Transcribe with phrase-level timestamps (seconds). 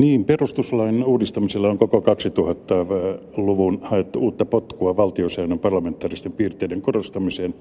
[0.00, 7.54] Niin, perustuslain uudistamisella on koko 2000-luvun haettu uutta potkua valtiosäännön parlamentaaristen piirteiden korostamiseen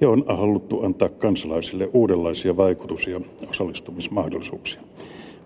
[0.00, 3.20] ja on haluttu antaa kansalaisille uudenlaisia vaikutus- ja
[3.50, 4.80] osallistumismahdollisuuksia.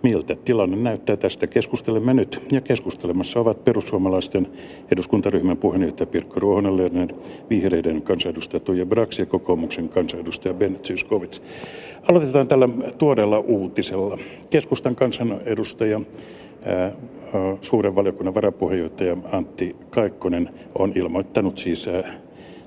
[0.02, 1.46] Miltä tilanne näyttää tästä?
[1.46, 2.42] Keskustelemme nyt.
[2.52, 4.48] Ja keskustelemassa ovat perussuomalaisten
[4.92, 7.14] eduskuntaryhmän puheenjohtaja Pirkko Ruohonen
[7.50, 11.40] vihreiden kansanedustaja Tuija Brax ja kokoomuksen kansanedustaja Ben Zyskowicz.
[12.10, 12.68] Aloitetaan tällä
[12.98, 14.18] tuoreella uutisella.
[14.50, 16.00] Keskustan kansanedustaja
[16.64, 16.92] ää,
[17.60, 21.88] suuren valiokunnan varapuheenjohtaja Antti Kaikkonen on ilmoittanut siis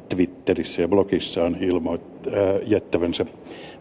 [0.10, 2.02] Twitterissä ja blogissaan ilmoit,
[2.66, 3.26] jättävänsä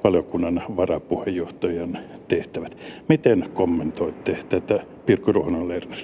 [0.04, 2.76] valiokunnan varapuheenjohtajan tehtävät.
[3.08, 5.98] Miten kommentoitte tätä Pirkko Ruohonen Lerner?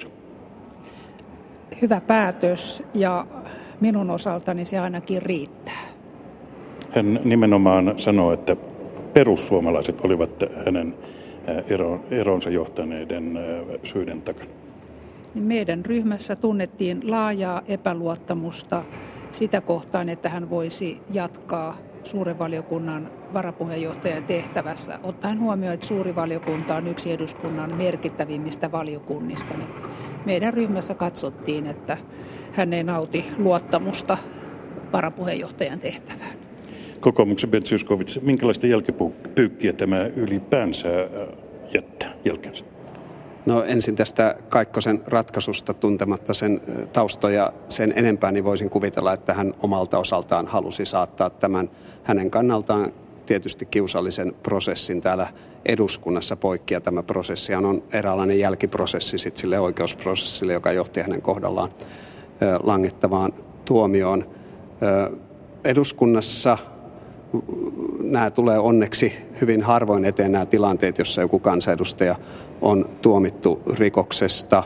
[1.81, 3.25] Hyvä päätös ja
[3.79, 5.81] minun osaltani se ainakin riittää.
[6.91, 8.55] Hän nimenomaan sanoi, että
[9.13, 10.95] perussuomalaiset olivat hänen
[12.11, 13.39] eronsa johtaneiden
[13.83, 14.49] syiden takana.
[15.35, 18.83] Meidän ryhmässä tunnettiin laajaa epäluottamusta
[19.31, 26.75] sitä kohtaan, että hän voisi jatkaa suuren valiokunnan varapuheenjohtajan tehtävässä, ottaen huomioon, että suuri valiokunta
[26.75, 29.57] on yksi eduskunnan merkittävimmistä valiokunnista.
[29.57, 29.69] Niin
[30.25, 31.97] meidän ryhmässä katsottiin, että
[32.51, 34.17] hän ei nauti luottamusta
[34.93, 36.33] varapuheenjohtajan tehtävään.
[36.99, 40.89] Kokoomuksen Ben Zyskowicz, minkälaista jälkipyykkiä tämä ylipäänsä
[41.73, 42.63] jättää jälkensä?
[43.45, 46.61] No ensin tästä Kaikkosen ratkaisusta tuntematta sen
[46.93, 51.69] taustoja sen enempää, niin voisin kuvitella, että hän omalta osaltaan halusi saattaa tämän
[52.03, 52.93] hänen kannaltaan
[53.25, 55.27] tietysti kiusallisen prosessin täällä
[55.65, 56.73] eduskunnassa poikki.
[56.73, 61.69] Ja tämä prosessi on eräänlainen jälkiprosessi sit sille oikeusprosessille, joka johti hänen kohdallaan
[62.63, 63.33] langettavaan
[63.65, 64.25] tuomioon.
[65.63, 66.57] Eduskunnassa
[68.03, 72.15] nämä tulee onneksi hyvin harvoin eteen nämä tilanteet, jossa joku kansanedustaja
[72.61, 74.63] on tuomittu rikoksesta.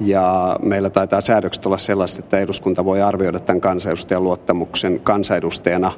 [0.00, 5.92] Ja meillä taitaa säädökset olla sellaiset, että eduskunta voi arvioida tämän kansanedustajan luottamuksen kansanedustajana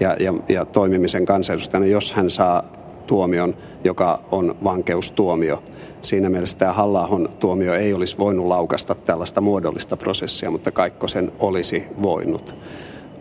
[0.00, 2.62] ja, ja, ja toimimisen kansanedustajana, jos hän saa
[3.06, 5.62] tuomion, joka on vankeustuomio.
[6.02, 7.08] Siinä mielessä tämä halla
[7.40, 12.54] tuomio ei olisi voinut laukasta tällaista muodollista prosessia, mutta Kaikkosen olisi voinut.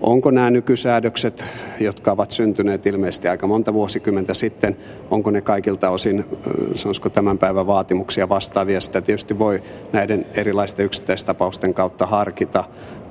[0.01, 1.43] Onko nämä nykysäädökset,
[1.79, 4.77] jotka ovat syntyneet ilmeisesti aika monta vuosikymmentä sitten,
[5.11, 6.25] onko ne kaikilta osin,
[6.75, 8.81] sanoisiko tämän päivän vaatimuksia vastaavia?
[8.81, 9.63] Sitä tietysti voi
[9.93, 12.63] näiden erilaisten yksittäistapausten kautta harkita,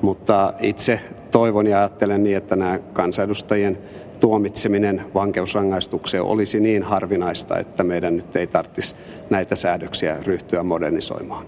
[0.02, 3.78] mutta itse toivon ja ajattelen niin, että nämä kansanedustajien
[4.20, 8.96] tuomitseminen vankeusrangaistukseen olisi niin harvinaista, että meidän nyt ei tarvitsisi
[9.30, 11.46] näitä säädöksiä ryhtyä modernisoimaan.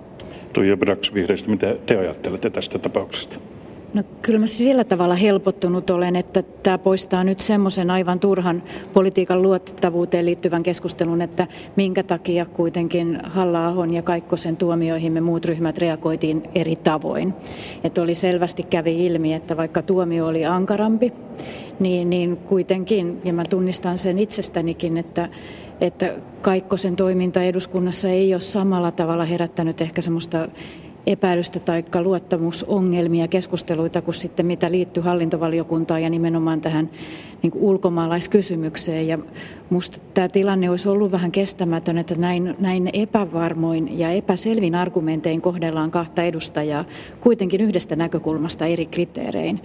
[0.52, 3.38] Tuija Brax vihreistä, mitä te ajattelette tästä tapauksesta?
[3.94, 8.62] No kyllä mä sillä tavalla helpottunut olen, että tämä poistaa nyt semmoisen aivan turhan
[8.92, 15.78] politiikan luotettavuuteen liittyvän keskustelun, että minkä takia kuitenkin halla ja Kaikkosen tuomioihin me muut ryhmät
[15.78, 17.34] reagoitiin eri tavoin.
[17.84, 21.12] Että oli selvästi kävi ilmi, että vaikka tuomio oli ankarampi,
[21.80, 25.28] niin, niin kuitenkin, ja mä tunnistan sen itsestänikin, että
[25.80, 30.48] että Kaikkosen toiminta eduskunnassa ei ole samalla tavalla herättänyt ehkä semmoista
[31.12, 36.90] epäilystä tai luottamusongelmia, keskusteluita kuin sitten mitä liittyy hallintovaliokuntaan ja nimenomaan tähän
[37.42, 39.08] niin kuin ulkomaalaiskysymykseen.
[39.08, 39.18] Ja
[39.70, 45.90] musta tämä tilanne olisi ollut vähän kestämätön, että näin, näin epävarmoin ja epäselvin argumentein kohdellaan
[45.90, 46.84] kahta edustajaa
[47.20, 49.60] kuitenkin yhdestä näkökulmasta eri kriteerein.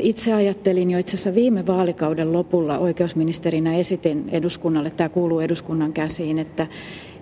[0.00, 6.38] Itse ajattelin jo itse asiassa viime vaalikauden lopulla oikeusministerinä esitin eduskunnalle, tämä kuuluu eduskunnan käsiin,
[6.38, 6.66] että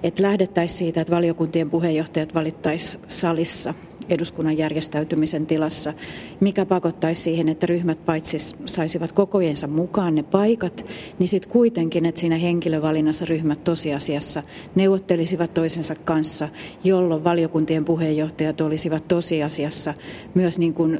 [0.02, 3.74] että lähdettäisiin siitä, että valiokuntien puheenjohtajat valittaisiin salissa
[4.08, 5.92] eduskunnan järjestäytymisen tilassa,
[6.40, 10.84] mikä pakottaisi siihen, että ryhmät paitsi saisivat kokojensa mukaan ne paikat,
[11.18, 14.42] niin sitten kuitenkin, että siinä henkilövalinnassa ryhmät tosiasiassa
[14.74, 16.48] neuvottelisivat toisensa kanssa,
[16.84, 19.94] jolloin valiokuntien puheenjohtajat olisivat tosiasiassa
[20.34, 20.98] myös niin kuin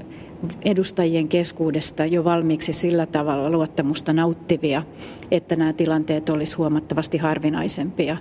[0.64, 4.82] edustajien keskuudesta jo valmiiksi sillä tavalla luottamusta nauttivia,
[5.30, 8.16] että nämä tilanteet olisi huomattavasti harvinaisempia.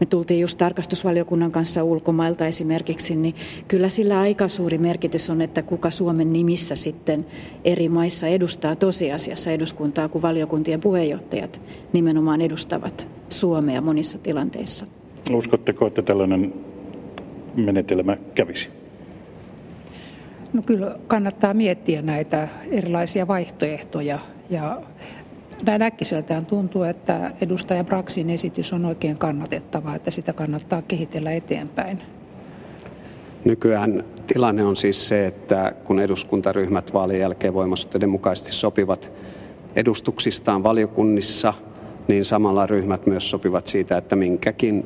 [0.00, 3.34] Me tultiin just tarkastusvaliokunnan kanssa ulkomailta esimerkiksi, niin
[3.68, 7.26] kyllä sillä aika suuri merkitys on, että kuka Suomen nimissä sitten
[7.64, 11.60] eri maissa edustaa tosiasiassa eduskuntaa, kun valiokuntien puheenjohtajat
[11.92, 14.86] nimenomaan edustavat Suomea monissa tilanteissa.
[15.30, 16.54] Uskotteko, että tällainen
[17.56, 18.85] menetelmä kävisi?
[20.52, 24.18] No kyllä kannattaa miettiä näitä erilaisia vaihtoehtoja
[24.50, 24.82] ja
[25.62, 32.02] näin äkkiseltään tuntuu, että edustaja Braxin esitys on oikein kannatettava, että sitä kannattaa kehitellä eteenpäin.
[33.44, 39.10] Nykyään tilanne on siis se, että kun eduskuntaryhmät vaalien jälkeen voimasuhteiden mukaisesti sopivat
[39.76, 41.54] edustuksistaan valiokunnissa,
[42.08, 44.84] niin samalla ryhmät myös sopivat siitä, että minkäkin,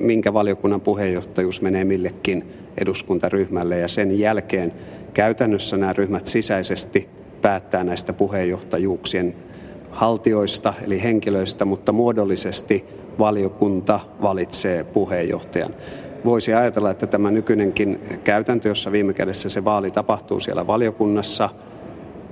[0.00, 2.44] minkä valiokunnan puheenjohtajuus menee millekin
[2.78, 4.72] eduskuntaryhmälle ja sen jälkeen
[5.14, 7.08] käytännössä nämä ryhmät sisäisesti
[7.42, 9.34] päättää näistä puheenjohtajuuksien
[9.90, 12.84] haltioista eli henkilöistä, mutta muodollisesti
[13.18, 15.74] valiokunta valitsee puheenjohtajan.
[16.24, 21.48] Voisi ajatella, että tämä nykyinenkin käytäntö, jossa viime kädessä se vaali tapahtuu siellä valiokunnassa,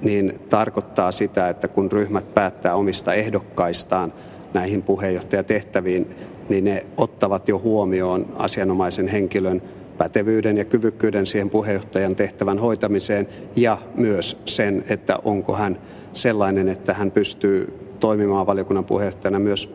[0.02, 4.12] niin tarkoittaa sitä, että kun ryhmät päättää omista ehdokkaistaan
[4.54, 6.16] näihin puheenjohtajatehtäviin,
[6.48, 9.62] niin ne ottavat jo huomioon asianomaisen henkilön
[9.98, 15.78] pätevyyden ja kyvykkyyden siihen puheenjohtajan tehtävän hoitamiseen ja myös sen, että onko hän
[16.12, 19.74] sellainen, että hän pystyy toimimaan valiokunnan puheenjohtajana myös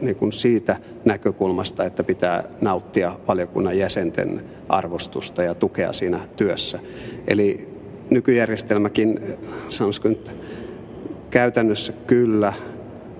[0.00, 6.78] niin kuin siitä näkökulmasta, että pitää nauttia valiokunnan jäsenten arvostusta ja tukea siinä työssä.
[7.26, 7.69] Eli
[8.10, 9.20] nykyjärjestelmäkin,
[9.68, 10.30] sanoisiko nyt,
[11.30, 12.52] käytännössä kyllä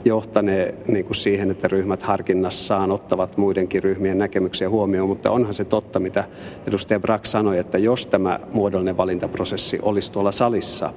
[0.04, 5.64] johtanee niin kuin siihen, että ryhmät harkinnassaan ottavat muidenkin ryhmien näkemyksiä huomioon, mutta onhan se
[5.64, 6.24] totta, mitä
[6.66, 10.92] edustaja Brack sanoi, että jos tämä muodollinen valintaprosessi olisi tuolla salissa,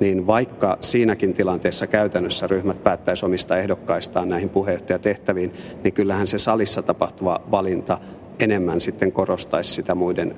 [0.00, 5.52] niin vaikka siinäkin tilanteessa käytännössä ryhmät päättäisi omista ehdokkaistaan näihin puheenjohtajatehtäviin,
[5.84, 7.98] niin kyllähän se salissa tapahtuva valinta
[8.38, 10.34] enemmän sitten korostaisi sitä muiden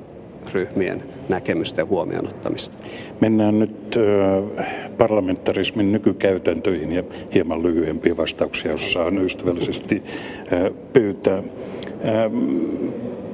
[0.53, 2.75] ryhmien näkemysten huomioon ottamista.
[3.21, 3.99] Mennään nyt
[4.99, 7.03] parlamentarismin nykykäytäntöihin ja
[7.35, 10.03] hieman lyhyempiä vastauksia, jos saan ystävällisesti
[10.93, 11.43] pyytää.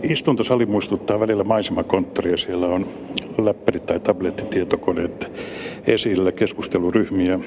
[0.02, 2.36] Istuntosali muistuttaa välillä maisemakonttoria.
[2.36, 2.86] Siellä on
[3.38, 5.30] läppärit tai tablettitietokoneet
[5.86, 7.38] esillä, keskusteluryhmiä.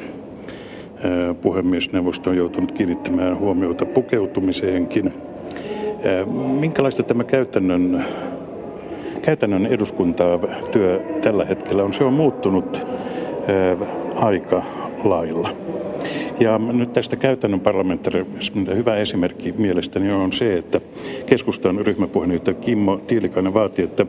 [1.41, 5.13] Puhemiesneuvosto on joutunut kiinnittämään huomiota pukeutumiseenkin.
[6.59, 8.05] Minkälaista tämä käytännön
[9.25, 12.85] käytännön eduskuntatyö tällä hetkellä on, se on muuttunut
[14.15, 14.63] aika
[15.03, 15.49] lailla.
[16.39, 20.81] Ja nyt tästä käytännön parlamentarismista hyvä esimerkki mielestäni on se, että
[21.25, 24.05] keskustan ryhmäpuheenjohtaja Kimmo Tiilikainen vaati, että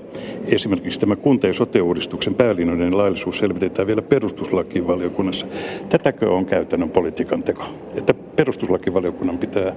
[0.46, 5.46] esimerkiksi tämä kunta- ja sote-uudistuksen päälinjoiden laillisuus selvitetään vielä perustuslakivaliokunnassa.
[5.88, 7.64] Tätäkö on käytännön politiikan teko?
[7.94, 9.76] Että perustuslakivaliokunnan pitää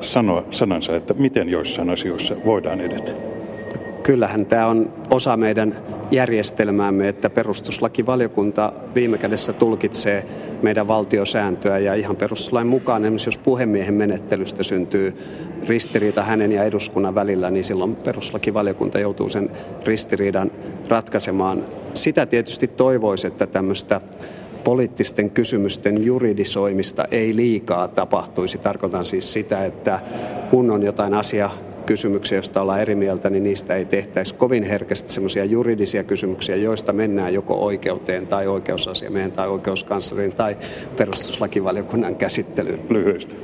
[0.00, 3.35] sanoa sanansa, että miten joissain asioissa voidaan edetä
[4.06, 10.26] kyllähän tämä on osa meidän järjestelmäämme, että perustuslakivaliokunta viime kädessä tulkitsee
[10.62, 15.16] meidän valtiosääntöä ja ihan perustuslain mukaan esimerkiksi jos puhemiehen menettelystä syntyy
[15.68, 19.50] ristiriita hänen ja eduskunnan välillä, niin silloin perustuslakivaliokunta joutuu sen
[19.84, 20.50] ristiriidan
[20.88, 21.64] ratkaisemaan.
[21.94, 24.00] Sitä tietysti toivoisi, että tämmöistä
[24.64, 28.58] poliittisten kysymysten juridisoimista ei liikaa tapahtuisi.
[28.58, 30.00] Tarkoitan siis sitä, että
[30.50, 31.50] kun on jotain asia
[31.86, 36.92] kysymyksiä, joista ollaan eri mieltä, niin niistä ei tehtäisi kovin herkästi semmoisia juridisia kysymyksiä, joista
[36.92, 40.56] mennään joko oikeuteen tai oikeusasiamiehen tai oikeuskanslerin tai
[40.96, 43.36] perustuslakivaliokunnan käsittelyyn lyhyesti.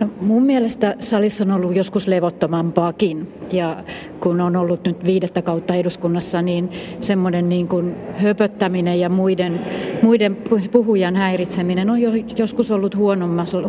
[0.00, 3.84] No, mun mielestä salissa on ollut joskus levottomampaakin ja
[4.20, 6.70] kun on ollut nyt viidettä kautta eduskunnassa, niin
[7.00, 9.60] semmoinen niin kuin höpöttäminen ja muiden,
[10.02, 10.36] muiden
[10.72, 12.96] puhujan häiritseminen on jo, joskus ollut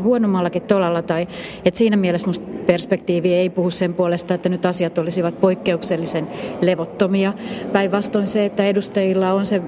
[0.03, 1.01] huonommallakin tolalla.
[1.01, 1.27] Tai,
[1.65, 6.27] että siinä mielessä musta perspektiivi ei puhu sen puolesta, että nyt asiat olisivat poikkeuksellisen
[6.61, 7.33] levottomia.
[7.73, 9.61] Päinvastoin se, että edustajilla on se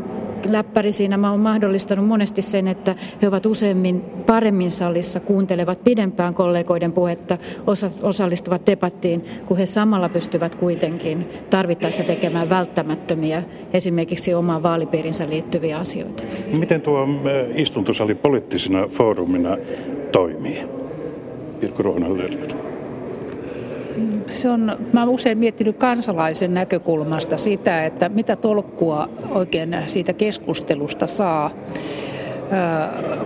[0.46, 6.34] läppäri siinä mä oon mahdollistanut monesti sen, että he ovat useimmin paremmin salissa, kuuntelevat pidempään
[6.34, 7.38] kollegoiden puhetta,
[7.68, 15.78] osa, osallistuvat debattiin, kun he samalla pystyvät kuitenkin tarvittaessa tekemään välttämättömiä esimerkiksi omaan vaalipiirinsä liittyviä
[15.78, 16.24] asioita.
[16.52, 17.08] Miten tuo
[17.56, 19.58] istuntosali poliittisena foorumina
[20.12, 20.64] toimii?
[21.62, 22.71] Irkko Ruohonen
[24.32, 31.08] se on, mä olen usein miettinyt kansalaisen näkökulmasta sitä, että mitä tolkkua oikein siitä keskustelusta
[31.08, 31.52] saa.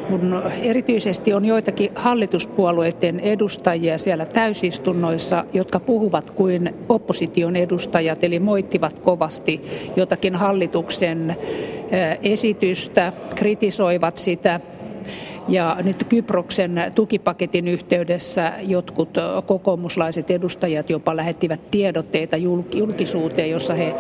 [0.09, 8.99] Kun erityisesti on joitakin hallituspuolueiden edustajia siellä täysistunnoissa, jotka puhuvat kuin opposition edustajat, eli moittivat
[8.99, 9.61] kovasti
[9.95, 11.35] jotakin hallituksen
[12.23, 14.59] esitystä, kritisoivat sitä
[15.47, 19.09] ja nyt Kyproksen tukipaketin yhteydessä jotkut
[19.45, 22.37] kokoomuslaiset edustajat jopa lähettivät tiedotteita
[22.75, 23.95] julkisuuteen, jossa he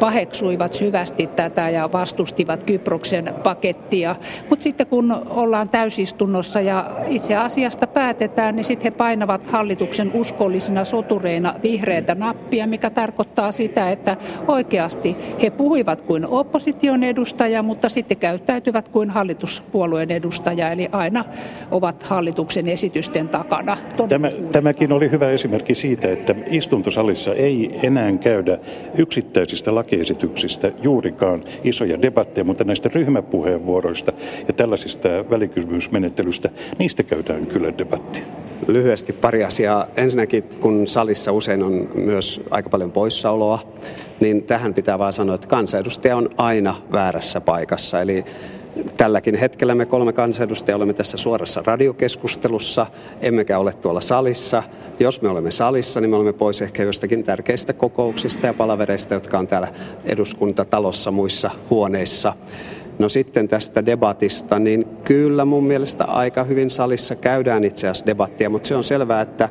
[0.00, 4.16] paheksuivat syvästi tätä ja vastustivat Kyproksen pakettia.
[4.50, 10.84] Mutta sitten kun ollaan täysistunnossa ja itse asiasta päätetään, niin sitten he painavat hallituksen uskollisina
[10.84, 14.16] sotureina vihreätä nappia, mikä tarkoittaa sitä, että
[14.48, 20.70] oikeasti he puhuivat kuin opposition edustaja, mutta sitten käyttäytyvät kuin hallituspuolueen edustaja.
[20.70, 21.24] Eli aina
[21.70, 23.76] ovat hallituksen esitysten takana.
[24.08, 28.58] Tämä, tämäkin oli hyvä esimerkki siitä, että istuntosalissa ei enää käydä
[28.98, 34.12] yksittäisistä lakiesityksistä juurikaan isoja debatteja, mutta näistä ryhmäpuheenvuoroista
[34.48, 38.22] ja tällaisista välikysymysmenettelystä, niistä käydään kyllä debattia.
[38.68, 39.86] Lyhyesti pari asiaa.
[39.96, 43.58] Ensinnäkin, kun salissa usein on myös aika paljon poissaoloa,
[44.20, 48.00] niin tähän pitää vaan sanoa, että kansanedustaja on aina väärässä paikassa.
[48.00, 48.24] Eli
[48.96, 52.86] Tälläkin hetkellä me kolme kansanedustajaa olemme tässä suorassa radiokeskustelussa,
[53.20, 54.62] emmekä ole tuolla salissa.
[55.00, 59.38] Jos me olemme salissa, niin me olemme pois ehkä jostakin tärkeistä kokouksista ja palavereista, jotka
[59.38, 59.68] on täällä
[60.04, 62.32] eduskuntatalossa muissa huoneissa.
[62.98, 68.50] No sitten tästä debatista, niin kyllä mun mielestä aika hyvin salissa käydään itse asiassa debattia,
[68.50, 69.48] mutta se on selvää, että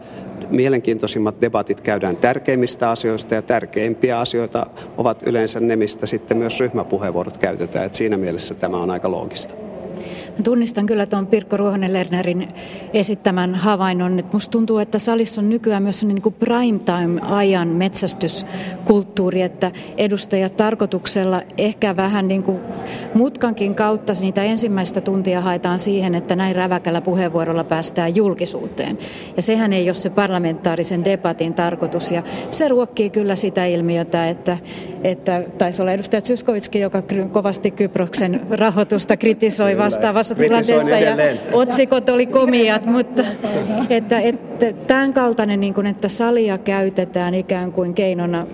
[0.50, 4.66] mielenkiintoisimmat debatit käydään tärkeimmistä asioista ja tärkeimpiä asioita
[4.98, 7.86] ovat yleensä ne, mistä sitten myös ryhmäpuheenvuorot käytetään.
[7.86, 9.69] Et siinä mielessä tämä on aika loogista.
[10.44, 12.48] Tunnistan kyllä tuon Pirkko Ruohonen-Lernerin
[12.94, 19.42] esittämän havainnon, että musta tuntuu, että salissa on nykyään myös niin kuin prime time-ajan metsästyskulttuuri,
[19.42, 22.60] että edustajat tarkoituksella ehkä vähän niin kuin
[23.14, 28.98] mutkankin kautta niitä ensimmäistä tuntia haetaan siihen, että näin räväkällä puheenvuorolla päästään julkisuuteen.
[29.36, 34.58] Ja sehän ei ole se parlamentaarisen debatin tarkoitus, ja se ruokkii kyllä sitä ilmiötä, että,
[35.04, 41.16] että taisi olla edustaja Zyskovitski, joka kovasti Kyproksen rahoitusta kritisoi vastaavassa tilanteessa ja
[41.54, 43.24] otsikot oli komiat, mutta
[43.90, 48.48] että, että tämän kaltainen, niin kuin, että salia käytetään ikään kuin keinona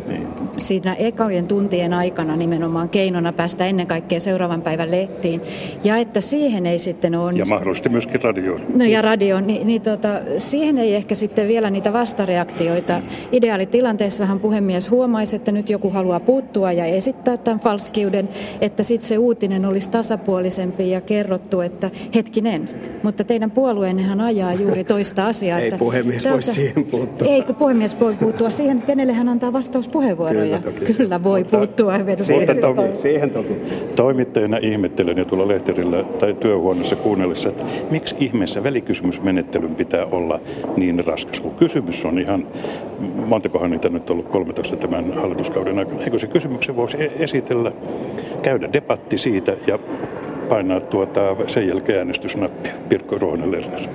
[0.57, 5.41] siinä ekojen tuntien aikana nimenomaan keinona päästä ennen kaikkea seuraavan päivän lehtiin
[5.83, 7.33] ja että siihen ei sitten ole...
[7.33, 8.61] Ja mahdollisesti myöskin radioon.
[8.75, 13.01] No ja radio, niin, niin tota, siihen ei ehkä sitten vielä niitä vastareaktioita.
[13.31, 18.29] Ideaalitilanteessahan puhemies huomaisi, että nyt joku haluaa puuttua ja esittää tämän falskiuden,
[18.61, 22.69] että sitten se uutinen olisi tasapuolisempi ja kerrottu, että hetkinen,
[23.03, 25.59] mutta teidän puolueennehan ajaa juuri toista asiaa.
[25.59, 27.27] ei että puhemies tältä, voi siihen puuttua.
[27.27, 30.59] Ei, kun puhemies voi puuttua siihen, kenelle hän antaa vastauspuheenvuoroja.
[30.59, 30.93] Kyllä, toki.
[30.93, 31.93] Kyllä voi mutta, puuttua.
[32.17, 33.53] Siihen toki, siihen toki.
[33.95, 40.39] Toimittajana ihmettelen ja tuolla lehterillä tai työhuoneessa kuunnellessa, että miksi ihmeessä välikysymysmenettelyn pitää olla
[40.77, 42.47] niin raskas, kun kysymys on ihan,
[43.25, 47.71] montakohan niitä nyt ollut 13 tämän hallituskauden aikana, eikö se kysymyksen voisi e- esitellä,
[48.41, 49.79] käydä debatti siitä ja
[50.49, 52.73] painaa tuota sen jälkeen äänestysnappia.
[52.89, 53.89] Pirkko Ruohonen Lerner.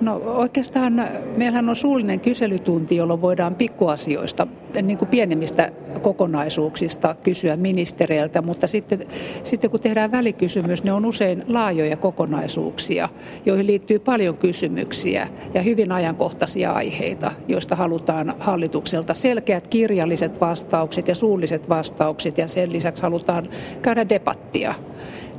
[0.00, 4.46] No oikeastaan meillähän on suullinen kyselytunti, jolloin voidaan pikkuasioista,
[4.82, 5.72] niin kuin pienemmistä
[6.02, 9.06] kokonaisuuksista kysyä ministereiltä, mutta sitten,
[9.44, 13.08] sitten kun tehdään välikysymys, ne on usein laajoja kokonaisuuksia,
[13.46, 21.14] joihin liittyy paljon kysymyksiä ja hyvin ajankohtaisia aiheita, joista halutaan hallitukselta selkeät kirjalliset vastaukset ja
[21.14, 23.48] suulliset vastaukset ja sen lisäksi halutaan
[23.82, 24.74] käydä debattia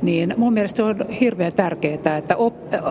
[0.02, 2.82] niin mun mielestä on hirveän tärkeää, että op, äh,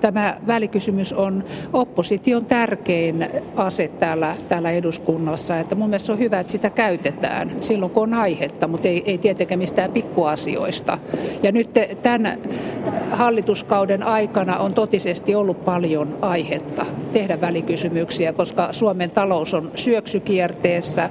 [0.00, 5.58] tämä välikysymys on opposition tärkein ase täällä, täällä eduskunnassa.
[5.58, 9.18] Että mun mielestä on hyvä, että sitä käytetään silloin, kun on aihetta, mutta ei, ei
[9.18, 10.98] tietenkään mistään pikkuasioista.
[11.42, 11.70] Ja nyt
[12.02, 12.38] tämän
[13.10, 21.10] hallituskauden aikana on totisesti ollut paljon aihetta tehdä välikysymyksiä, koska Suomen talous on syöksykierteessä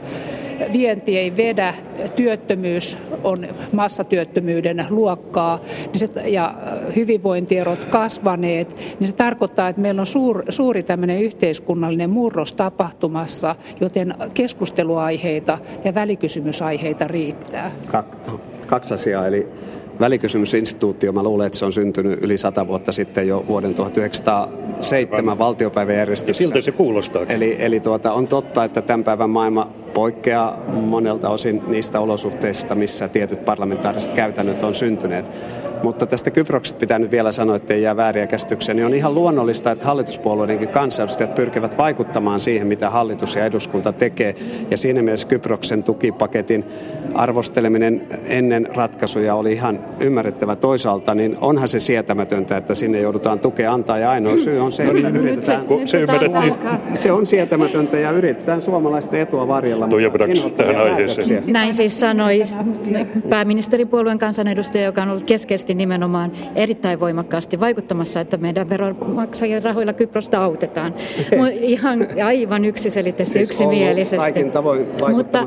[0.74, 1.74] vienti ei vedä,
[2.16, 5.60] työttömyys on massatyöttömyyden luokkaa
[5.94, 6.56] niin se, ja
[6.96, 14.16] hyvinvointierot kasvaneet, niin se tarkoittaa, että meillä on suur, suuri tämmöinen yhteiskunnallinen murros tapahtumassa, joten
[14.34, 17.72] keskusteluaiheita ja välikysymysaiheita riittää.
[18.68, 19.48] Kaksi asiaa, eli
[20.02, 26.44] välikysymysinstituutio, mä luulen, että se on syntynyt yli sata vuotta sitten jo vuoden 1907 valtiopäiväjärjestyksessä.
[26.44, 27.26] Siltä se kuulostaa.
[27.30, 33.08] Eli, eli tuota, on totta, että tämän päivän maailma poikkeaa monelta osin niistä olosuhteista, missä
[33.08, 35.26] tietyt parlamentaariset käytännöt on syntyneet.
[35.84, 38.74] Mutta tästä Kyproksesta pitää nyt vielä sanoa, että ei jää vääriä käsityksiä.
[38.74, 44.36] Niin on ihan luonnollista, että hallituspuolueidenkin kansanedustajat pyrkivät vaikuttamaan siihen, mitä hallitus ja eduskunta tekee.
[44.72, 46.66] Ja siinä mielessä Kyproksen tukipaketin
[47.14, 50.56] arvosteleminen ennen ratkaisuja oli ihan ymmärrettävä.
[50.56, 53.98] Toisaalta niin onhan se sietämätöntä, että sinne joudutaan tukea antaa.
[53.98, 55.66] Ja ainoa syy on se, että yritetään...
[55.86, 56.06] Se,
[56.96, 59.88] se on sietämätöntä ja yritetään suomalaisten etua varjella.
[60.58, 61.44] tähän aiheeseen.
[61.48, 62.42] Näin siis sanoi
[63.30, 69.94] pääministeripuolueen kansanedustaja, joka on ollut keskeisesti tietysti nimenomaan erittäin voimakkaasti vaikuttamassa, että meidän veronmaksajien rahoilla
[69.94, 70.94] Kyprosta autetaan.
[71.62, 74.44] Ihan aivan yksiselitteisesti, siis yksimielisesti.
[75.12, 75.46] Mutta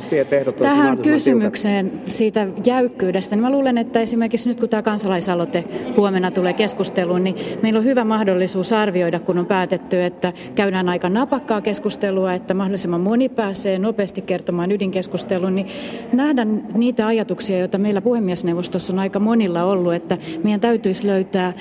[0.59, 2.11] tähän kysymykseen tiukat.
[2.11, 5.65] siitä jäykkyydestä, niin mä luulen, että esimerkiksi nyt kun tämä kansalaisaloite
[5.97, 11.09] huomenna tulee keskusteluun, niin meillä on hyvä mahdollisuus arvioida, kun on päätetty, että käydään aika
[11.09, 15.67] napakkaa keskustelua, että mahdollisimman moni pääsee nopeasti kertomaan ydinkeskustelun, niin
[16.13, 21.53] nähdä niitä ajatuksia, joita meillä puhemiesneuvostossa on aika monilla ollut, että että meidän täytyisi löytää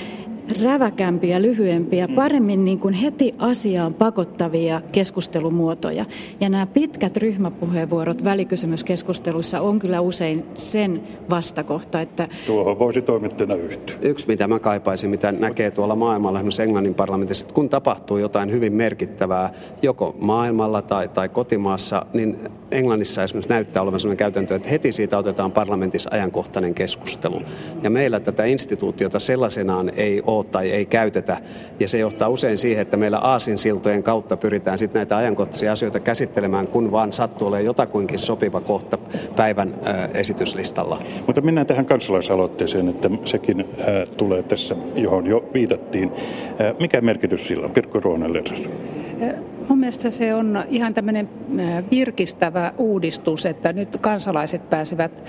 [0.63, 2.15] räväkämpiä, lyhyempiä, mm.
[2.15, 6.05] paremmin niin kuin heti asiaan pakottavia keskustelumuotoja.
[6.41, 12.27] Ja nämä pitkät ryhmäpuheenvuorot välikysymyskeskusteluissa on kyllä usein sen vastakohta, että...
[12.45, 13.95] Tuohon voisi toimittajana yhtyä.
[14.01, 18.51] Yksi, mitä mä kaipaisin, mitä näkee tuolla maailmalla, esimerkiksi Englannin parlamentissa, että kun tapahtuu jotain
[18.51, 22.37] hyvin merkittävää, joko maailmalla tai, tai kotimaassa, niin
[22.71, 27.41] Englannissa esimerkiksi näyttää olevan sellainen käytäntö, että heti siitä otetaan parlamentissa ajankohtainen keskustelu.
[27.81, 31.37] Ja meillä tätä instituutiota sellaisenaan ei ole tai ei käytetä.
[31.79, 36.67] Ja se johtaa usein siihen, että meillä aasinsiltojen kautta pyritään sitten näitä ajankohtaisia asioita käsittelemään,
[36.67, 38.97] kun vaan sattuu olemaan jotakuinkin sopiva kohta
[39.35, 41.01] päivän ää, esityslistalla.
[41.27, 46.11] Mutta mennään tähän kansalaisaloitteeseen, että sekin ää, tulee tässä, johon jo viitattiin.
[46.59, 47.71] Ää, mikä merkitys sillä on?
[47.71, 48.43] Pirkko Ruoneller.
[49.67, 51.29] Mun mielestä se on ihan tämmöinen
[51.91, 55.23] virkistävä uudistus, että nyt kansalaiset pääsevät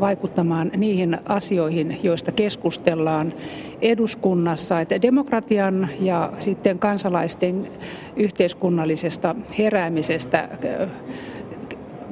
[0.00, 3.32] vaikuttamaan niihin asioihin, joista keskustellaan
[3.80, 4.80] eduskunnassa.
[4.80, 7.68] Että demokratian ja sitten kansalaisten
[8.16, 10.48] yhteiskunnallisesta heräämisestä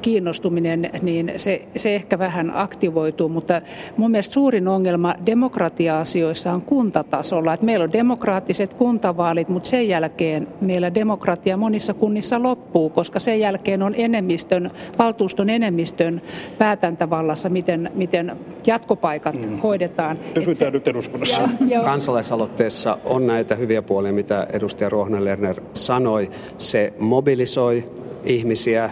[0.02, 3.62] kiinnostuminen, niin se, se ehkä vähän aktivoituu, mutta
[3.96, 7.54] mun mielestä suurin ongelma demokratia-asioissa on kuntatasolla.
[7.54, 13.40] Että meillä on demokraattiset kuntavaalit, mutta sen jälkeen meillä demokratia monissa kunnissa loppuu, koska sen
[13.40, 16.22] jälkeen on enemmistön, valtuuston enemmistön
[16.58, 19.58] päätäntävallassa, miten, miten jatkopaikat mm.
[19.58, 20.18] hoidetaan.
[20.34, 21.48] Pysytään nyt eduskunnassa.
[21.84, 26.30] Kansalaisaloitteessa on näitä hyviä puolia, mitä edustaja Rohna Lerner sanoi.
[26.58, 27.84] Se mobilisoi
[28.24, 28.90] ihmisiä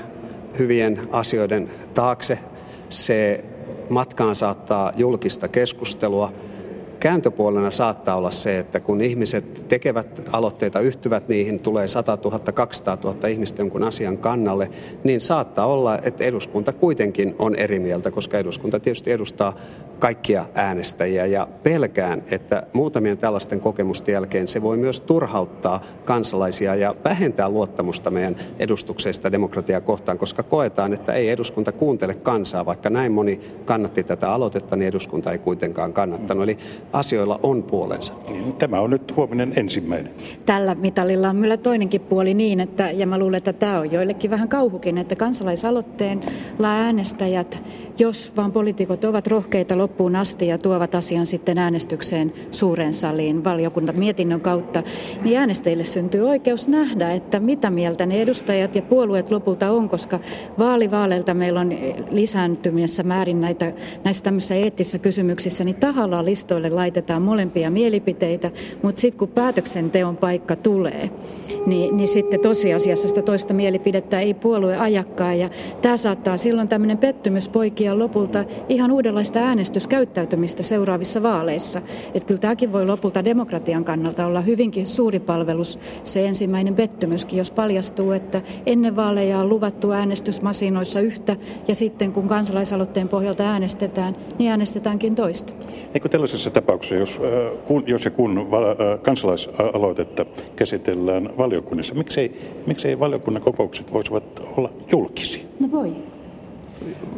[0.58, 2.38] hyvien asioiden taakse.
[2.88, 3.44] Se
[3.88, 6.32] matkaan saattaa julkista keskustelua.
[7.00, 12.98] Kääntöpuolena saattaa olla se, että kun ihmiset tekevät aloitteita, yhtyvät niihin, tulee 100 000, 200
[13.04, 14.70] 000 ihmistä jonkun asian kannalle,
[15.04, 19.56] niin saattaa olla, että eduskunta kuitenkin on eri mieltä, koska eduskunta tietysti edustaa
[19.98, 26.94] kaikkia äänestäjiä ja pelkään, että muutamien tällaisten kokemusten jälkeen se voi myös turhauttaa kansalaisia ja
[27.04, 33.12] vähentää luottamusta meidän edustukseista demokratiaa kohtaan, koska koetaan, että ei eduskunta kuuntele kansaa, vaikka näin
[33.12, 36.44] moni kannatti tätä aloitetta, niin eduskunta ei kuitenkaan kannattanut.
[36.44, 36.58] Eli
[36.92, 38.12] asioilla on puolensa.
[38.58, 40.12] Tämä on nyt huominen ensimmäinen.
[40.46, 44.30] Tällä mitalilla on myös toinenkin puoli niin, että, ja mä luulen, että tämä on joillekin
[44.30, 46.20] vähän kauhukin, että kansalaisaloitteen
[46.62, 47.58] äänestäjät,
[47.98, 53.98] jos vaan poliitikot ovat rohkeita loppuun asti ja tuovat asian sitten äänestykseen suureen saliin valiokunnan
[53.98, 54.82] mietinnön kautta,
[55.22, 60.20] niin äänestäjille syntyy oikeus nähdä, että mitä mieltä ne edustajat ja puolueet lopulta on, koska
[60.58, 61.72] vaalivaaleilta meillä on
[62.10, 63.72] lisääntymässä määrin näitä,
[64.04, 68.50] näissä tämmöisissä eettisissä kysymyksissä, niin tahalla listoille laitetaan molempia mielipiteitä,
[68.82, 71.10] mutta sitten kun päätöksenteon paikka tulee,
[71.66, 75.50] niin, niin sitten tosiasiassa sitä toista mielipidettä ei puolue ajakkaan ja
[75.82, 81.82] tämä saattaa silloin tämmöinen pettymys poikia lopulta ihan uudenlaista äänestys käyttäytymistä seuraavissa vaaleissa.
[82.14, 87.50] Että kyllä tämäkin voi lopulta demokratian kannalta olla hyvinkin suuri palvelus se ensimmäinen pettymyskin, jos
[87.50, 91.36] paljastuu, että ennen vaaleja on luvattu äänestysmasinoissa yhtä
[91.68, 95.52] ja sitten kun kansalaisaloitteen pohjalta äänestetään, niin äänestetäänkin toista.
[95.94, 102.98] Eikö tällaisessa tapauksessa, jos, äh, kun, jos ja kun äh, kansalaisaloitetta käsitellään valiokunnissa, miksei, miksei
[102.98, 104.24] valiokunnan kokoukset voisivat
[104.56, 105.44] olla julkisia?
[105.60, 105.92] No voi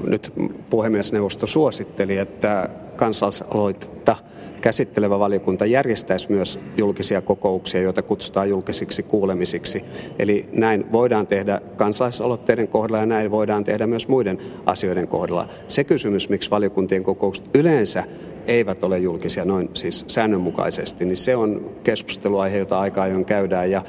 [0.06, 0.33] nyt
[0.70, 4.16] puhemiesneuvosto suositteli, että kansalaisaloitetta
[4.61, 9.85] käsittelevä valiokunta järjestäisi myös julkisia kokouksia, joita kutsutaan julkisiksi kuulemisiksi.
[10.18, 15.48] Eli näin voidaan tehdä kansalaisaloitteiden kohdalla ja näin voidaan tehdä myös muiden asioiden kohdalla.
[15.68, 18.04] Se kysymys, miksi valiokuntien kokoukset yleensä
[18.46, 23.70] eivät ole julkisia noin siis säännönmukaisesti, niin se on keskusteluaihe, jota aika ajoin käydään.
[23.70, 23.83] Ja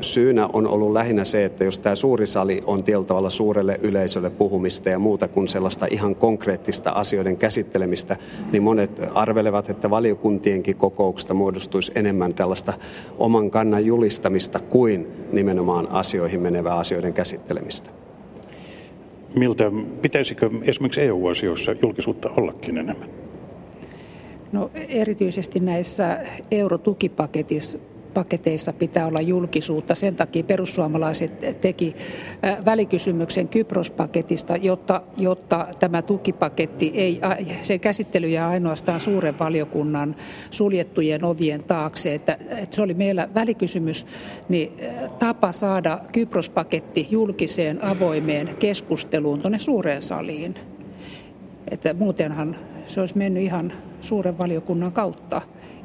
[0.00, 4.30] syynä on ollut lähinnä se, että jos tämä suuri sali on tietyllä tavalla suurelle yleisölle
[4.30, 8.16] puhumista ja muuta kuin sellaista ihan konkreettista asioiden käsittelemistä,
[8.52, 12.72] niin monet arvelevat, että valiokuntienkin kokouksesta muodostuisi enemmän tällaista
[13.18, 17.90] oman kannan julistamista kuin nimenomaan asioihin menevää asioiden käsittelemistä.
[19.36, 19.64] Miltä
[20.02, 23.08] pitäisikö esimerkiksi EU-asioissa julkisuutta ollakin enemmän?
[24.52, 26.18] No erityisesti näissä
[26.50, 27.78] eurotukipaketissa
[28.14, 29.94] paketeissa pitää olla julkisuutta.
[29.94, 31.96] Sen takia perussuomalaiset teki
[32.64, 37.20] välikysymyksen Kyprospaketista, jotta, jotta tämä tukipaketti ei,
[37.60, 40.16] se käsittely jää ainoastaan suuren valiokunnan
[40.50, 42.14] suljettujen ovien taakse.
[42.14, 44.06] Että, että se oli meillä välikysymys,
[44.48, 44.72] niin
[45.18, 50.54] tapa saada Kyprospaketti julkiseen avoimeen keskusteluun tuonne suureen saliin.
[51.70, 55.42] Että muutenhan se olisi mennyt ihan suuren valiokunnan kautta.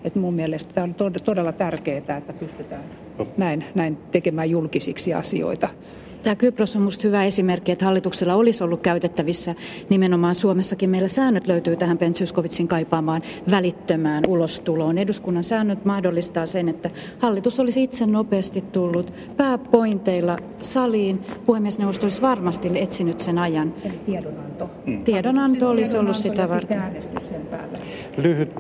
[0.08, 2.84] Et mun mielestä tämä on todella tärkeää, että pystytään
[3.38, 5.70] näin, näin tekemään julkisiksi asioita.
[6.24, 9.56] Tämä Kypros on minusta hyvä esimerkki, että hallituksella olisi ollut käytettävissä
[9.89, 10.89] nimenomaan Suomessakin.
[10.89, 12.13] Meillä säännöt löytyy tähän Ben
[12.67, 14.98] kaipaamaan välittömään ulostuloon.
[14.98, 16.89] Eduskunnan säännöt mahdollistaa sen, että
[17.20, 21.26] hallitus olisi itse nopeasti tullut pääpointeilla saliin.
[21.46, 23.74] Puhemiesneuvosto olisi varmasti etsinyt sen ajan.
[23.86, 24.70] Eli tiedonanto.
[24.86, 25.04] Mm.
[25.04, 26.82] Tiedonanto olisi ollut sitä varten.
[28.17, 28.57] Lyhyt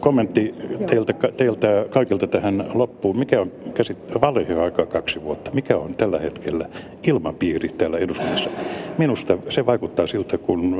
[0.00, 0.54] kommentti
[0.86, 3.18] teiltä, teiltä kaikilta tähän loppuun.
[3.18, 3.98] Mikä on käsit
[4.62, 5.50] aika kaksi vuotta?
[5.54, 6.68] Mikä on tällä hetkellä
[7.02, 8.50] ilmapiiri täällä eduskunnassa?
[8.98, 10.76] Minusta se vaikuttaa siltä, kun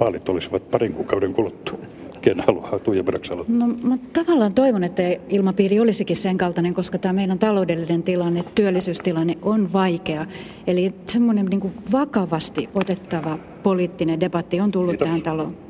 [0.00, 1.78] vaalit olisivat parin kuukauden kuluttua.
[2.20, 3.04] Ken haluaa Tuija
[3.48, 9.38] No mä tavallaan toivon, että ilmapiiri olisikin sen kaltainen, koska tämä meidän taloudellinen tilanne, työllisyystilanne
[9.42, 10.26] on vaikea.
[10.66, 15.06] Eli semmoinen niin vakavasti otettava poliittinen debatti on tullut Kiitos.
[15.06, 15.67] tähän taloon.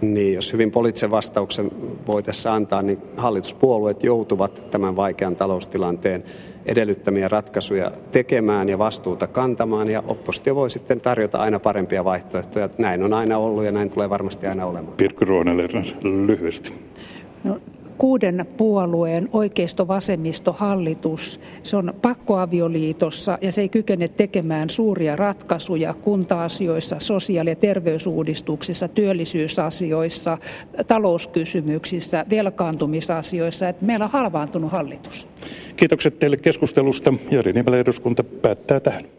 [0.00, 1.70] Niin, jos hyvin poliittisen vastauksen
[2.06, 6.24] voi tässä antaa, niin hallituspuolueet joutuvat tämän vaikean taloustilanteen
[6.66, 12.68] edellyttämiä ratkaisuja tekemään ja vastuuta kantamaan, ja oppositio voi sitten tarjota aina parempia vaihtoehtoja.
[12.78, 14.96] Näin on aina ollut ja näin tulee varmasti aina olemaan.
[14.96, 15.24] Pirkko
[16.26, 16.72] lyhyesti.
[17.44, 17.60] No,
[17.98, 21.40] kuuden puolueen oikeisto-vasemmisto-hallitus.
[21.62, 30.38] Se on pakkoavioliitossa ja se ei kykene tekemään suuria ratkaisuja kunta-asioissa, sosiaali- ja terveysuudistuksissa, työllisyysasioissa,
[30.86, 33.68] talouskysymyksissä, velkaantumisasioissa.
[33.68, 35.26] Että meillä on halvaantunut hallitus.
[35.76, 37.14] Kiitokset teille keskustelusta.
[37.30, 39.17] Jari Nimelä eduskunta päättää tähän.